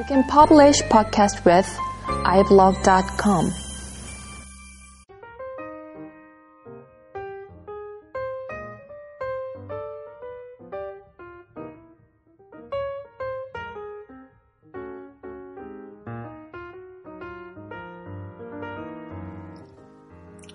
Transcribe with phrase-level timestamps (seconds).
[0.00, 1.68] You can publish podcast with
[2.24, 3.52] iblog.com.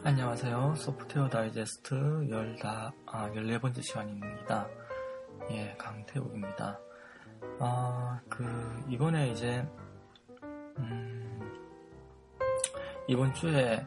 [0.03, 0.73] 안녕하세요.
[0.75, 1.93] 소프트웨어 다이제스트
[2.31, 4.67] 열다, 아, 14번째 시간입니다.
[5.51, 6.79] 예, 강태욱입니다.
[7.59, 8.43] 아, 그,
[8.89, 9.67] 이번에 이제,
[10.77, 11.53] 음,
[13.07, 13.85] 이번 주에,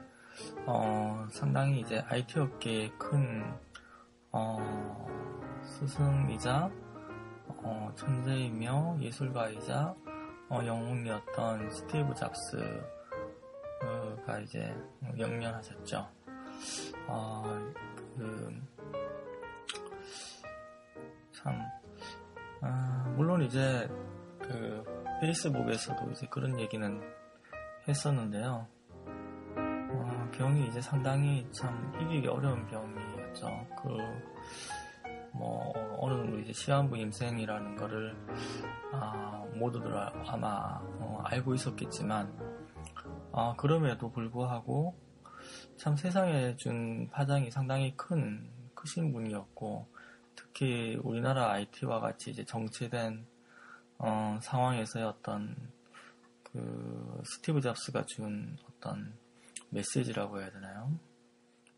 [0.67, 3.45] 어, 상당히 이제 IT 업계의 큰,
[4.33, 5.07] 어,
[5.63, 6.71] 스승이자,
[7.49, 9.95] 어, 천재이며 예술가이자,
[10.51, 12.57] 어, 영웅이었던 스티브 잡스,
[14.29, 14.75] 가 이제
[15.17, 16.07] 영년하셨죠.
[17.07, 17.73] 어,
[18.17, 18.63] 그,
[21.33, 21.63] 참,
[22.61, 23.89] 아, 물론 이제
[24.41, 24.85] 그
[25.21, 27.03] 페이스북에서도 이제 그런 얘기는
[27.89, 28.65] 했었는데요.
[29.57, 33.67] 어, 병이 이제 상당히 참 이기기 어려운 병이었죠.
[33.83, 33.99] 그,
[35.33, 38.17] 뭐, 어느 정도 이제 시한부 임생이라는 거를,
[38.93, 39.93] 아, 모두들
[40.25, 42.33] 아마 어, 알고 있었겠지만,
[43.33, 44.97] 아, 그럼에도 불구하고
[45.77, 49.89] 참 세상에 준 파장이 상당히 큰, 크신 분이었고,
[50.49, 53.27] 특히 우리나라 IT와 같이 이제 정체된
[53.99, 55.57] 어, 상황에서의 어떤
[56.43, 59.13] 그 스티브 잡스가 준 어떤
[59.71, 60.93] 메시지라고 해야 되나요?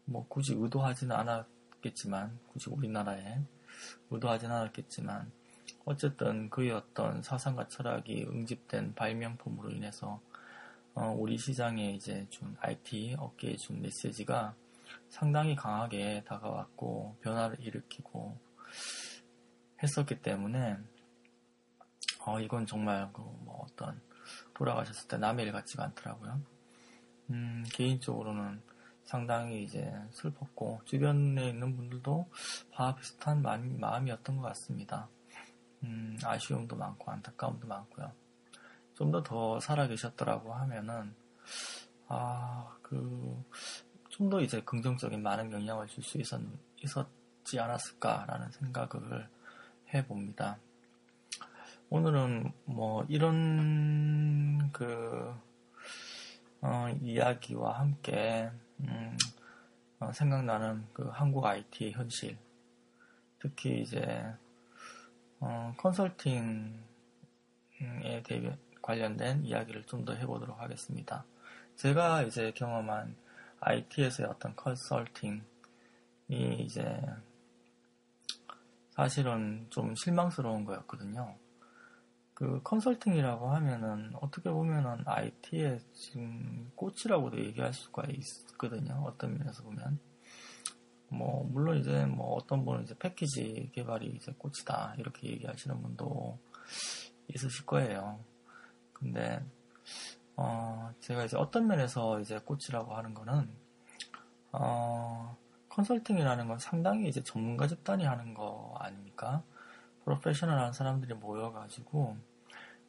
[0.05, 3.39] 뭐 굳이 의도하지는 않았겠지만, 굳이 우리나라에
[4.11, 5.31] 의도하지는 않았겠지만,
[5.85, 10.21] 어쨌든 그의 어떤 사상과 철학이 응집된 발명품으로 인해서
[10.95, 14.55] 어, 우리 시장에 이제 준 IT 업계에 준 메시지가
[15.09, 18.37] 상당히 강하게 다가왔고 변화를 일으키고
[19.83, 20.77] 했었기 때문에
[22.27, 24.01] 어, 이건 정말 그 뭐 어떤
[24.55, 26.41] 돌아가셨을 때 남의 일 같지가 않더라고요.
[27.31, 28.63] 음, 개인적으로는
[29.05, 32.29] 상당히 이제 슬펐고 주변에 있는 분들도
[32.75, 35.09] 다 비슷한 마음 이었던 것 같습니다.
[35.83, 38.13] 음, 아쉬움도 많고 안타까움도 많고요.
[38.95, 41.15] 좀 더 더 살아계셨더라고 하면은
[42.09, 43.43] 아 그
[44.11, 46.41] 좀 더 이제 긍정적인 많은 영향을 줄 수 있었,
[46.83, 49.29] 있었지 않았을까라는 생각을
[49.93, 50.59] 해봅니다.
[51.89, 55.35] 오늘은 뭐 이런 그
[56.61, 58.51] 어, 이야기와 함께
[58.81, 59.17] 음,
[59.99, 62.39] 어, 생각나는 그 한국 IT의 현실,
[63.41, 64.33] 특히 이제
[65.41, 66.73] 어, 컨설팅에
[68.25, 71.25] 대해 관련된 이야기를 좀 더 해보도록 하겠습니다.
[71.77, 73.17] 제가 이제 경험한
[73.61, 75.43] IT에서의 어떤 컨설팅이
[76.29, 77.01] 이제
[79.01, 81.35] 사실은 좀 실망스러운 거였거든요.
[82.35, 88.03] 그 컨설팅이라고 하면은 어떻게 보면은 IT의 지금 꽃이라고도 얘기할 수가
[88.51, 89.03] 있거든요.
[89.07, 89.99] 어떤 면에서 보면.
[91.09, 94.97] 뭐, 물론 이제 뭐 어떤 분은 이제 패키지 개발이 이제 꽃이다.
[94.99, 96.39] 이렇게 얘기하시는 분도
[97.29, 98.23] 있으실 거예요.
[98.93, 99.43] 근데,
[100.37, 103.49] 어, 제가 이제 어떤 면에서 이제 꽃이라고 하는 거는,
[104.53, 105.39] 어,
[105.71, 109.43] 컨설팅이라는 건 상당히 이제 전문가 집단이 하는 거 아닙니까?
[110.05, 112.17] 프로페셔널한 사람들이 모여가지고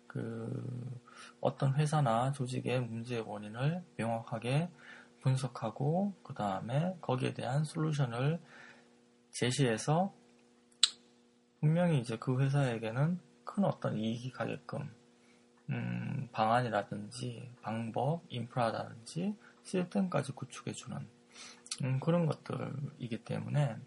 [0.08, 1.02] 그
[1.40, 4.70] 어떤 회사나 조직의 문제의 원인을 명확하게
[5.22, 8.41] 분석하고 그 다음에 거기에 대한 솔루션을
[9.30, 10.14] 제시해서
[11.59, 14.94] 분명히 이제 그 회사에게는 큰 어떤 이익이 가게끔
[15.70, 21.21] 음, 방안이라든지 방법, 인프라라든지 시스템까지 구축해주는
[21.81, 23.78] 음, 그런 것들이기 때문에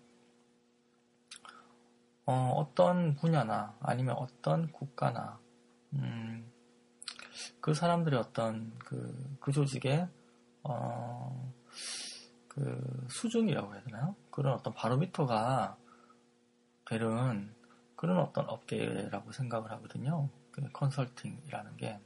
[2.26, 5.38] 어, 떤 분야나 아니면 어떤 국가나
[5.92, 6.50] 음,
[7.60, 10.08] 그 사람들의 어떤 그, 그 조직의
[10.62, 11.52] 어,
[12.48, 14.16] 그 수준이라고 해야 되나요?
[14.30, 15.76] 그런 어떤 바로미터가
[16.86, 17.54] 되는
[17.96, 20.28] 그런 어떤 업계라고 생각을 하거든요.
[20.50, 22.00] 그 컨설팅이라는 게.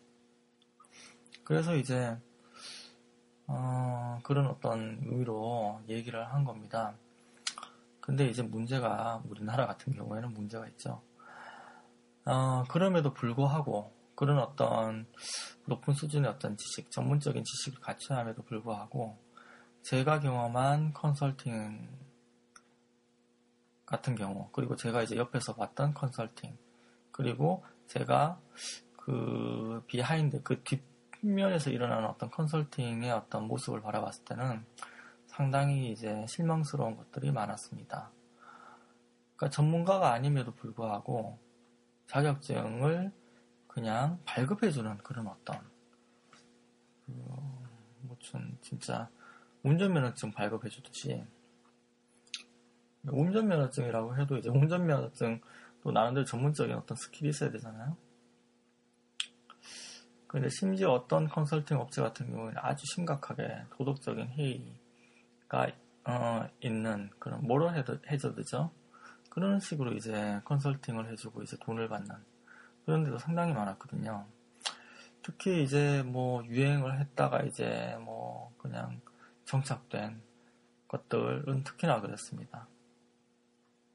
[1.45, 2.19] 그래서 이제
[3.50, 6.95] 어, 그런 어떤 의미로 얘기를 한 겁니다.
[8.00, 11.03] 근데 이제 문제가 우리나라 같은 경우에는 문제가 있죠.
[12.27, 15.06] 어, 그럼에도 불구하고 그런 어떤
[15.65, 19.17] 높은 수준의 어떤 지식, 전문적인 지식을 갖춰야 함에도 불구하고
[19.83, 21.89] 제가 경험한 컨설팅
[23.87, 26.59] 같은 경우 그리고 제가 이제 옆에서 봤던 컨설팅
[27.12, 28.39] 그리고 제가
[28.97, 30.88] 그 behind 그 뒷
[31.20, 34.65] 측면에서 일어나는 어떤 컨설팅의 어떤 모습을 바라봤을 때는
[35.26, 38.11] 상당히 이제 실망스러운 것들이 많았습니다.
[39.37, 41.38] 그러니까 전문가가 아님에도 불구하고
[42.06, 43.12] 자격증을
[43.67, 45.61] 그냥 발급해주는 그런 어떤
[47.06, 47.12] 그,
[48.03, 49.09] 무슨 진짜
[49.62, 51.25] 운전면허증 발급해주듯이
[53.05, 55.41] 운전면허증이라고 해도 이제 운전면허증
[55.82, 57.97] 또 나름대로 전문적인 어떤 skill이 있어야 되잖아요.
[60.29, 65.73] 근데 심지어 어떤 컨설팅 업체 같은 경우는 아주 심각하게 도덕적인 해이가
[66.05, 67.75] 어, 있는 그런 모럴
[68.11, 68.71] 해저드죠.
[69.31, 72.15] 그런 식으로 이제 컨설팅을 해주고 이제 돈을 받는
[72.85, 74.27] 그런 데도 상당히 많았거든요.
[75.23, 79.01] 특히 이제 뭐 유행을 했다가 이제 뭐 그냥
[79.47, 80.21] 정착된
[80.89, 82.67] 것들은 특히나 그렇습니다.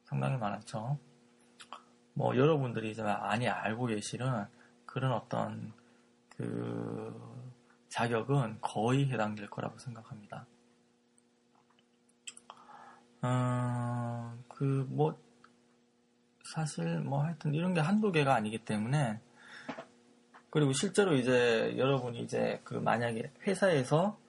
[0.05, 0.97] 상당히 많았죠.
[2.13, 4.45] 뭐 여러분들이 이제 많이 알고 계시는
[4.85, 5.73] 그런 어떤
[6.37, 7.13] 그
[7.89, 10.45] 자격은 거의 해당될 거라고 생각합니다.
[13.21, 15.17] 어, 그, 뭐,
[16.43, 19.21] 사실, 뭐, 하여튼, 이런 게 한두 개가 아니기 때문에,
[20.49, 24.19] 그리고 실제로 이제, 여러분이 이제, 그, 만약에 회사에서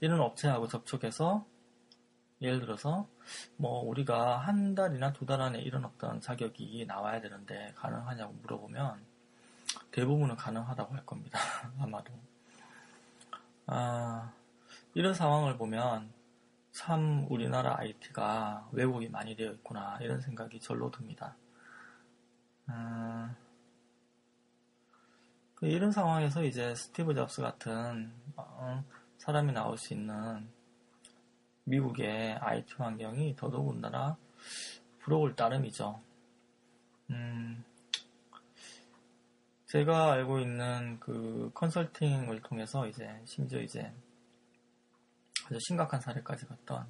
[0.00, 1.44] 이런 업체하고 접촉해서,
[2.40, 3.08] 예를 들어서,
[3.56, 9.04] 뭐, 우리가 한 달이나 두 달 안에 이런 어떤 자격이 나와야 되는데, 가능하냐고 물어보면,
[9.90, 11.38] 대부분은 가능하다고 할 겁니다.
[11.80, 12.12] 아마도.
[13.66, 14.32] 아,
[14.94, 16.12] 이런 상황을 보면
[16.72, 21.36] 참 우리나라 IT가 왜곡이 많이 되어 있구나 이런 생각이 절로 듭니다.
[22.66, 23.34] 아,
[25.54, 28.84] 그 이런 상황에서 이제 스티브 잡스 같은 어,
[29.18, 30.48] 사람이 나올 수 있는
[31.64, 34.16] 미국의 IT 환경이 더더군다나
[35.00, 36.00] 부러울 따름이죠.
[37.10, 37.64] 음,
[39.66, 43.92] 제가 알고 있는 그 컨설팅을 통해서 이제 심지어 이제
[45.46, 46.86] 아주 심각한 사례까지 갔던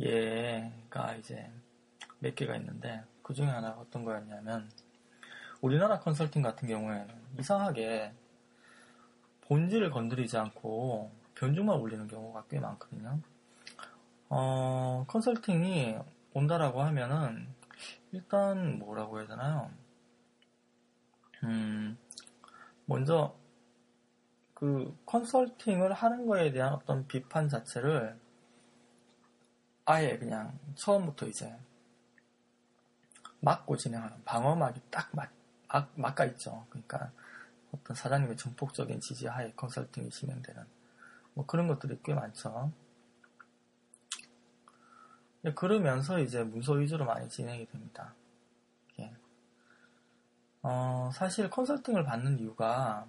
[0.00, 1.50] 얘가 이제
[2.18, 4.70] 몇 개가 있는데 그 중에 하나가 어떤 거였냐면
[5.62, 8.12] 우리나라 컨설팅 같은 경우에는 이상하게
[9.48, 13.20] 본질을 건드리지 않고 변주만 올리는 경우가 꽤 많거든요.
[14.28, 15.96] 어, 컨설팅이
[16.34, 17.48] 온다라고 하면은
[18.12, 19.70] 일단 뭐라고 해야 되나요?
[21.46, 21.98] 음,
[22.84, 23.36] 먼저
[24.54, 28.18] 그 컨설팅을 하는 거에 대한 어떤 비판 자체를
[29.84, 31.56] 아예 그냥 처음부터 이제
[33.40, 35.30] 막고 진행하는 방어막이 딱 맞,
[35.68, 36.66] 막, 막가 있죠.
[36.70, 37.12] 그러니까
[37.72, 40.64] 어떤 사장님의 전폭적인 지지하에 컨설팅이 진행되는
[41.34, 42.72] 뭐 그런 것들이 꽤 많죠.
[45.54, 48.14] 그러면서 이제 문서 위주로 많이 진행이 됩니다.
[50.68, 53.06] 어, 사실 컨설팅을 받는 이유가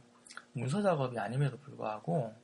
[0.54, 2.36] 문서 작업이 아님에도 불구하고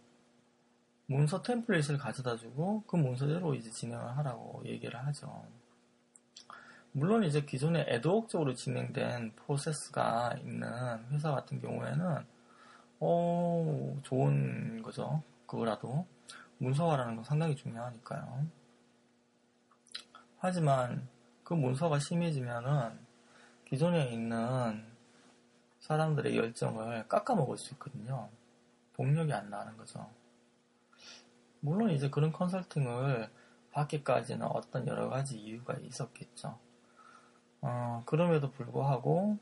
[1.05, 5.45] 문서 템플릿을 가져다 주고 그 문서대로 이제 진행을 하라고 얘기를 하죠.
[6.93, 10.67] 물론 이제 기존에 애도옥적으로 진행된 프로세스가 있는
[11.11, 12.25] 회사 같은 경우에는
[12.99, 15.21] 어, 좋은 거죠.
[15.45, 16.07] 그거라도
[16.57, 18.47] 문서화라는 건 상당히 중요하니까요.
[20.39, 21.07] 하지만
[21.43, 22.97] 그 문서가 심해지면은
[23.65, 24.92] 기존에 있는
[25.83, 28.29] 사람들의 열정을 깎아먹을 수 있거든요.
[28.93, 30.09] 동력이 안 나는 거죠.
[31.59, 33.29] 물론 이제 그런 컨설팅을
[33.71, 36.57] 받기까지는 어떤 여러 가지 이유가 있었겠죠.
[37.61, 39.37] 어, 그럼에도 불구하고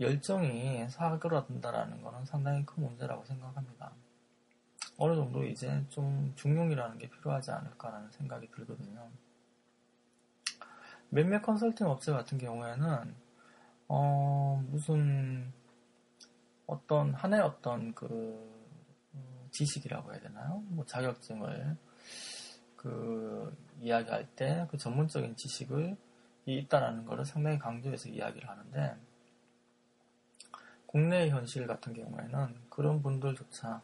[0.00, 3.92] 열정이 사그라든다라는 것은 상당히 큰 문제라고 생각합니다.
[4.98, 9.08] 어느 정도 이제 좀 중용이라는 게 필요하지 않을까라는 생각이 들거든요.
[11.08, 13.14] 몇몇 컨설팅 업체 같은 경우에는
[13.88, 15.52] 어, 무슨
[16.70, 18.06] 어떤 하나의 어떤 그
[19.14, 20.62] 음, 지식이라고 해야 되나요?
[20.68, 21.76] 뭐 자격증을
[22.76, 25.96] 그 이야기할 때 그 전문적인 지식을
[26.46, 28.96] 있다라는 것을 상당히 강조해서 이야기를 하는데
[30.86, 33.82] 국내 현실 같은 경우에는 그런 분들조차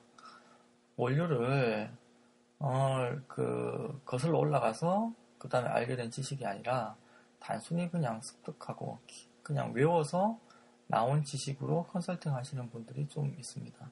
[0.96, 1.90] 원료를
[2.58, 6.96] 어, 그 거슬러 올라가서 그 다음에 알게 된 지식이 아니라
[7.38, 8.98] 단순히 그냥 습득하고
[9.42, 10.40] 그냥 외워서
[10.86, 13.90] 나온 지식으로 컨설팅 하시는 분들이 좀 있습니다.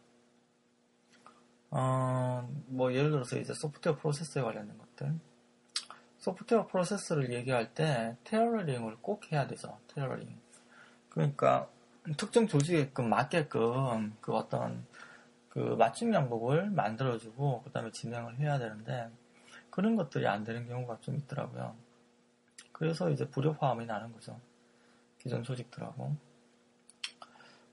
[1.71, 5.19] 어, 뭐 예를 들어서 이제 소프트웨어 프로세스에 관련된 것들.
[6.19, 9.79] 소프트웨어 프로세스를 얘기할 때 테러링을 꼭 해야 되죠.
[9.89, 10.39] 테러링.
[11.09, 11.69] 그러니까
[12.17, 14.87] 특정 조직에끔 맞게끔 그 어떤
[15.49, 19.11] 그 맞춤 양복을 만들어주고 그 다음에 진행을 해야 되는데
[19.71, 21.75] 그런 것들이 안 되는 경우가 좀 있더라고요.
[22.73, 24.41] 그래서 이제 불협화음이 나는 거죠.
[25.19, 26.17] 기존 조직들하고.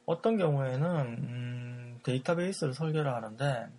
[0.06, 3.70] 어떤 경우에는 음, 데이터베이스를 설계를 하는데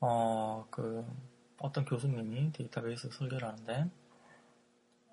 [0.00, 1.06] 어, 그
[1.58, 3.90] 어떤 교수님이 데이터베이스 설계를 하는데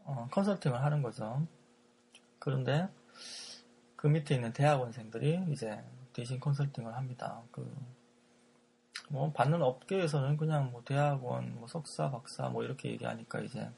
[0.05, 1.45] 어, 컨설팅을 하는 거죠.
[2.39, 2.89] 그런데
[3.95, 5.83] 그 밑에 있는 대학원생들이 이제
[6.13, 7.41] 대신 컨설팅을 합니다.
[7.51, 7.69] 그,
[9.09, 13.69] 뭐, 받는 업계에서는 그냥 뭐, 대학원, 뭐, 석사, 박사, 뭐, 이렇게 얘기하니까 이제,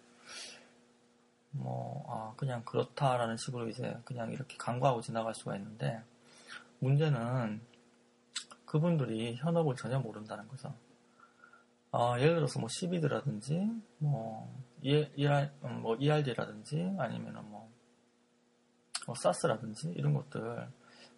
[1.51, 6.01] 뭐, 아, 그냥 그렇다라는 식으로 이제 그냥 이렇게 간과하고 지나갈 수가 있는데,
[6.79, 7.62] 문제는
[8.65, 10.74] 그분들이 현업을 전혀 모른다는 거죠.
[11.91, 17.70] 어, 예를 들어서 뭐 CBD라든지, 뭐, ER, 뭐 ERD라든지, 아니면은 뭐,
[19.05, 20.70] 뭐 SAS라든지, 이런 것들,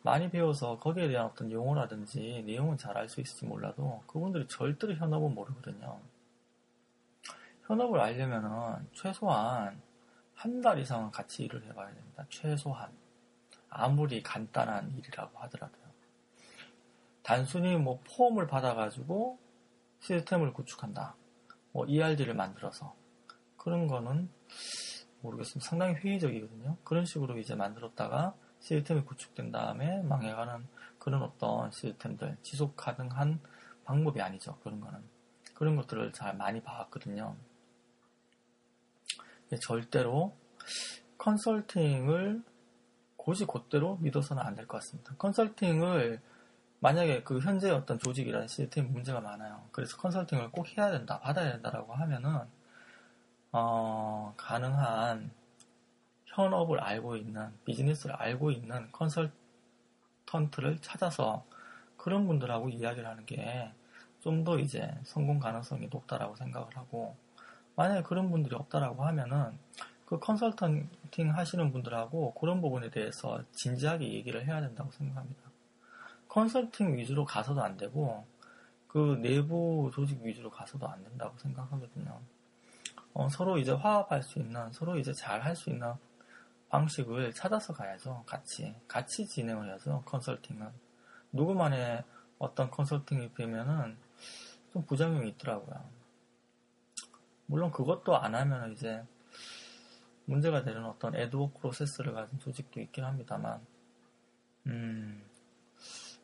[0.03, 5.33] 많이 배워서 거기에 대한 어떤 용어라든지 내용은 잘 알 수 있을지 몰라도 그분들이 절대로 현업은
[5.33, 5.99] 모르거든요.
[7.67, 9.81] 현업을 알려면은 최소한
[10.43, 12.25] 한 달 이상은 같이 일을 해봐야 됩니다.
[12.29, 12.91] 최소한.
[13.69, 15.83] 아무리 간단한 일이라고 하더라도요.
[17.21, 19.39] 단순히 뭐 폼을 받아가지고
[20.01, 21.15] 시스템을 구축한다.
[21.71, 22.93] 뭐 ERD를 만들어서.
[23.55, 24.29] 그런 거는
[25.21, 25.65] 모르겠습니다.
[25.69, 26.75] 상당히 회의적이거든요.
[26.83, 30.67] 그런 식으로 이제 만들었다가 시스템이 구축된 다음에 망해가는
[30.99, 33.39] 그런 어떤 시스템들, 지속 가능한
[33.85, 34.57] 방법이 아니죠.
[34.61, 35.01] 그런 거는.
[35.53, 37.37] 그런 것들을 잘 많이 봐왔거든요.
[39.59, 40.35] 절대로
[41.17, 42.43] 컨설팅을
[43.17, 45.13] 고지 곧대로 믿어서는 안 될 것 같습니다.
[45.17, 46.21] 컨설팅을
[46.79, 49.63] 만약에 그 현재 어떤 조직이라는 시스템 문제가 많아요.
[49.71, 52.41] 그래서 컨설팅을 꼭 해야 된다, 받아야 된다라고 하면은
[53.51, 55.31] 어, 가능한
[56.25, 61.45] 현업을 알고 있는 비즈니스를 알고 있는 컨설턴트를 찾아서
[61.97, 63.71] 그런 분들하고 이야기를 하는 게
[64.23, 67.13] 좀 더 이제 성공 가능성이 높다라고 생각을 하고
[67.75, 69.57] 만약에 그런 분들이 없다라고 하면은
[70.05, 70.89] 그 컨설팅
[71.33, 75.41] 하시는 분들하고 그런 부분에 대해서 진지하게 얘기를 해야 된다고 생각합니다.
[76.27, 78.25] 컨설팅 위주로 가서도 안 되고
[78.87, 82.19] 그 내부 조직 위주로 가서도 안 된다고 생각하거든요.
[83.13, 85.93] 어, 서로 이제 화합할 수 있는 서로 이제 잘 할 수 있는
[86.69, 88.23] 방식을 찾아서 가야죠.
[88.25, 90.01] 같이 같이 진행을 해야죠.
[90.05, 90.67] 컨설팅은
[91.31, 92.03] 누구만의
[92.39, 93.95] 어떤 컨설팅이 되면은
[94.71, 96.02] 좀 부작용이 있더라고요.
[97.53, 99.05] 물론 그것도 안 하면 이제
[100.25, 103.61] 문제가 되는 어떤 에드워크 프로세스를 가진 조직도 있긴 합니다만,
[104.65, 105.23] 음,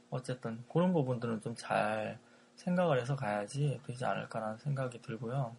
[0.10, 2.18] 어쨌든 그런 부분들은 좀 잘
[2.56, 5.56] 생각을 해서 가야지 되지 않을까라는 생각이 들고요.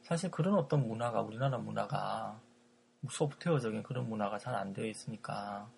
[0.00, 2.40] 사실 그런 어떤 문화가 우리나라 문화가
[3.10, 5.68] 소프트웨어적인 그런 문화가 잘 안 되어 있으니까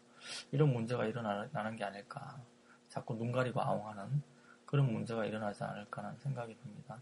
[0.52, 2.40] 이런 문제가 일어나는 게 아닐까.
[2.88, 4.22] 자꾸 눈 가리고 아웅하는
[4.66, 7.00] 그런 문제가 일어나지 않을까라는 생각이 듭니다.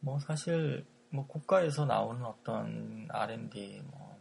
[0.00, 4.18] 뭐 사실 뭐 국가에서 나오는 어떤 R&D 뭐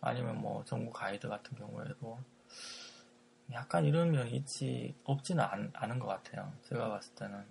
[0.00, 2.18] 아니면 뭐 정부 가이드 같은 경우에도
[3.52, 6.52] 약간 이런 면이 있지 없지는 않, 은것 같아요.
[6.62, 7.44] 제가 봤을 때는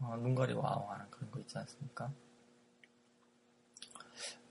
[0.00, 2.10] 어, 눈 가리고 아웅하는 그런 거 있지 않습니까?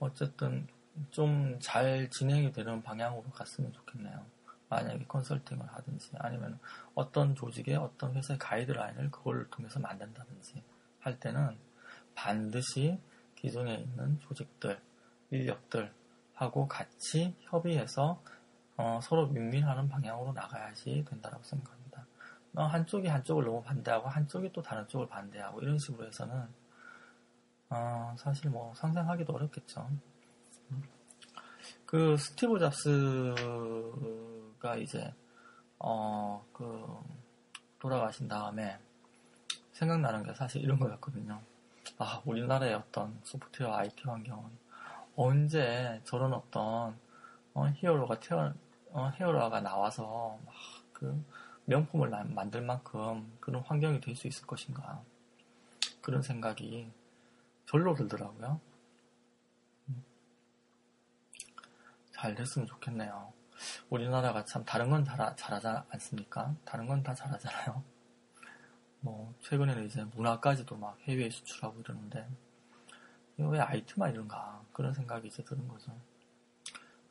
[0.00, 0.66] 어쨌든
[1.10, 4.24] 좀 잘 진행이 되는 방향으로 갔으면 좋겠네요.
[4.68, 6.58] 만약에 컨설팅을 하든지 아니면
[6.94, 10.62] 어떤 조직의 어떤 회사의 가이드라인을 그걸 통해서 만든다든지
[11.02, 11.56] 할 때는
[12.14, 12.98] 반드시
[13.36, 14.80] 기존에 있는 조직들,
[15.30, 18.22] 인력들하고 같이 협의해서
[18.76, 22.06] 어, 서로 윈윈하는 방향으로 나가야지 된다고 생각합니다.
[22.54, 26.48] 어, 한쪽이 한쪽을 너무 반대하고 한쪽이 또 다른 쪽을 반대하고 이런 식으로 해서는
[27.70, 29.88] 어, 사실 뭐 상상하기도 어렵겠죠.
[31.86, 32.86] 그 스티브 잡스가
[34.76, 35.12] 이제
[35.78, 36.86] 어, 그
[37.78, 38.78] 돌아가신 다음에
[39.72, 41.40] 생각나는 게 사실 이런 거였거든요.
[41.98, 44.44] 아, 우리나라의 어떤 소프트웨어 IT 환경은
[45.16, 46.96] 언제 저런 어떤
[47.54, 48.52] 어, 히어로가 태어
[48.90, 50.38] 어, 히어로가 나와서
[50.92, 51.22] 그
[51.66, 55.02] 명품을 만들 만큼 그런 환경이 될 수 있을 것인가
[56.02, 56.90] 그런 생각이
[57.66, 58.60] 절로 들더라고요.
[59.88, 60.04] 음.
[62.12, 63.32] 잘 됐으면 좋겠네요.
[63.90, 66.54] 우리나라가 참 다른 건 잘, 잘하지 않습니까?
[66.64, 67.82] 다른 건 다 잘하잖아요.
[69.02, 72.28] 뭐 최근에는 이제 문화까지도 막 해외에 수출하고 이러는데
[73.36, 75.92] 왜 IT만 이런가 그런 생각이 이제 드는 거죠.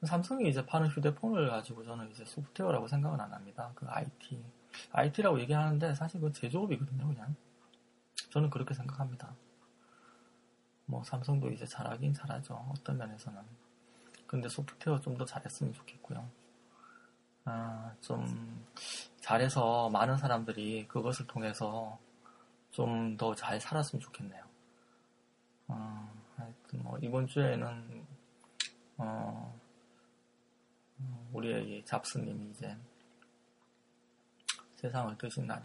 [0.03, 3.71] 삼성이 이제 파는 휴대폰을 가지고 저는 이제 소프트웨어라고 생각은 안 합니다.
[3.75, 4.41] 그 IT.
[4.93, 7.35] IT라고 얘기하는데 사실 그 제조업이거든요, 그냥.
[8.31, 9.35] 저는 그렇게 생각합니다.
[10.85, 12.55] 뭐 삼성도 이제 잘하긴 잘하죠.
[12.73, 13.41] 어떤 면에서는.
[14.27, 16.27] 근데 소프트웨어 좀 더 잘했으면 좋겠고요.
[17.45, 18.65] 아, 좀
[19.21, 21.97] 잘해서 많은 사람들이 그것을 통해서
[22.71, 24.43] 좀 더 잘 살았으면 좋겠네요.
[25.67, 28.05] 어, 하여튼 뭐 이번 주에는
[28.97, 29.59] 어,
[31.33, 32.75] 우리의 잡스님이 이제
[34.75, 35.61] 세상을 뜨신 날,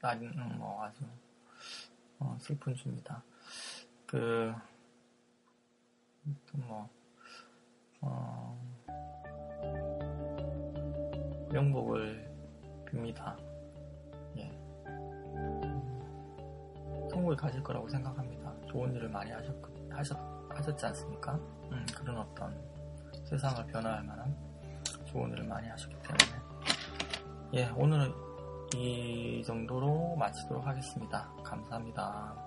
[0.00, 1.04] 날은 뭐 아주
[2.18, 3.22] 어, 슬픈 주입니다.
[4.06, 4.54] 그,
[6.52, 6.88] 뭐,
[8.00, 8.58] 어,
[11.52, 12.25] 명복을
[12.86, 13.36] 빕니다.
[14.38, 14.50] 예.
[17.10, 18.52] 천국에 가실 거라고 생각합니다.
[18.66, 19.54] 좋은 일을 많이 하셨,
[19.90, 20.18] 하셨,
[20.50, 21.34] 하셨 지 않습니까?
[21.70, 22.58] 음, 그런 어떤
[23.24, 24.34] 세상을 변화할 만한
[25.06, 26.46] 좋은 일을 많이 하셨기 때문에.
[27.54, 28.12] 예, 오늘은
[28.74, 31.30] 이 정도로 마치도록 하겠습니다.
[31.44, 32.45] 감사합니다.